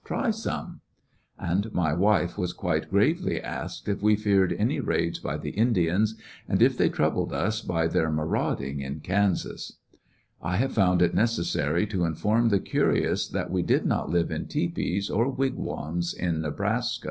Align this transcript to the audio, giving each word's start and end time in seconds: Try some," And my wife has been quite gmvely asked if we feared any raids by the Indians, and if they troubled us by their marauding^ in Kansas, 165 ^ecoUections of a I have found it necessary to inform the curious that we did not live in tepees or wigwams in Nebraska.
Try 0.03 0.31
some," 0.31 0.81
And 1.37 1.71
my 1.75 1.93
wife 1.93 2.33
has 2.33 2.53
been 2.53 2.57
quite 2.59 2.89
gmvely 2.91 3.39
asked 3.43 3.87
if 3.87 4.01
we 4.01 4.15
feared 4.15 4.51
any 4.51 4.79
raids 4.79 5.19
by 5.19 5.37
the 5.37 5.51
Indians, 5.51 6.15
and 6.49 6.59
if 6.59 6.75
they 6.75 6.89
troubled 6.89 7.31
us 7.31 7.61
by 7.61 7.85
their 7.87 8.09
marauding^ 8.09 8.81
in 8.81 9.01
Kansas, 9.01 9.73
165 10.39 10.41
^ecoUections 10.41 10.41
of 10.41 10.45
a 10.45 10.47
I 10.47 10.55
have 10.55 10.73
found 10.73 11.01
it 11.03 11.13
necessary 11.13 11.85
to 11.85 12.05
inform 12.05 12.49
the 12.49 12.59
curious 12.59 13.27
that 13.27 13.51
we 13.51 13.61
did 13.61 13.85
not 13.85 14.09
live 14.09 14.31
in 14.31 14.47
tepees 14.47 15.11
or 15.11 15.29
wigwams 15.29 16.15
in 16.15 16.41
Nebraska. 16.41 16.99